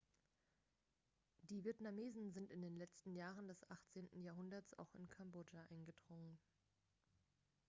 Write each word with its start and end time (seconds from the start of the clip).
die 1.43 1.63
vietnamesen 1.63 2.31
sind 2.31 2.49
in 2.51 2.63
den 2.63 2.75
letzten 2.75 3.15
jahren 3.15 3.47
des 3.47 3.69
18. 3.69 4.07
jahrhunderts 4.23 4.73
auch 4.79 4.91
in 4.95 5.07
kambodscha 5.11 5.61
eingedrungen 5.69 6.39